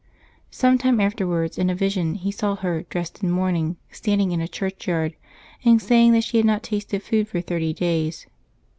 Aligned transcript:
Some 0.49 0.79
time 0.79 0.99
afterwards, 0.99 1.59
in 1.59 1.69
a 1.69 1.75
vision, 1.75 2.15
he 2.15 2.31
saw 2.31 2.55
her, 2.55 2.81
dressed 2.89 3.21
in 3.21 3.29
mourning, 3.29 3.75
standing 3.91 4.31
in 4.31 4.41
a 4.41 4.47
churchyard, 4.47 5.13
and 5.63 5.79
saying 5.79 6.13
that 6.13 6.23
she 6.23 6.37
had 6.37 6.45
not 6.47 6.63
tasted 6.63 7.03
food 7.03 7.27
for 7.27 7.39
thirty 7.39 7.71
days. 7.71 8.25